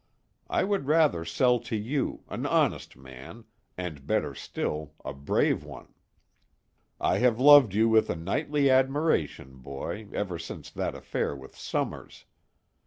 I 0.49 0.63
would 0.63 0.87
rather 0.87 1.23
sell 1.23 1.59
to 1.59 1.75
you, 1.75 2.23
an 2.27 2.47
honest 2.47 2.97
man, 2.97 3.45
and 3.77 4.07
better 4.07 4.33
still, 4.33 4.95
a 5.05 5.13
brave 5.13 5.63
one. 5.63 5.93
I 6.99 7.19
have 7.19 7.39
loved 7.39 7.75
you 7.75 7.87
with 7.87 8.09
a 8.09 8.15
knightly 8.15 8.67
admiration, 8.67 9.57
boy, 9.57 10.07
ever 10.11 10.39
since 10.39 10.71
that 10.71 10.95
affair 10.95 11.35
with 11.35 11.55
Summers. 11.55 12.25